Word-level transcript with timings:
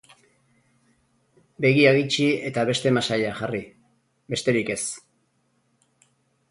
Begiak 1.65 1.99
itxi 2.05 2.31
eta 2.49 2.65
beste 2.71 2.95
masaila 2.97 3.35
jarri, 3.43 3.61
besterik 4.37 4.75
ez. 4.79 4.81